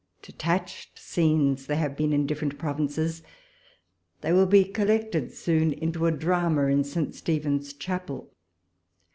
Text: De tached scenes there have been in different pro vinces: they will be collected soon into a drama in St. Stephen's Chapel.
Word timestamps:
De 0.23 0.31
tached 0.31 0.97
scenes 0.97 1.67
there 1.67 1.77
have 1.77 1.95
been 1.95 2.11
in 2.11 2.25
different 2.25 2.57
pro 2.57 2.73
vinces: 2.73 3.21
they 4.21 4.33
will 4.33 4.47
be 4.47 4.65
collected 4.65 5.31
soon 5.31 5.71
into 5.73 6.07
a 6.07 6.11
drama 6.11 6.65
in 6.65 6.83
St. 6.83 7.13
Stephen's 7.13 7.71
Chapel. 7.71 8.33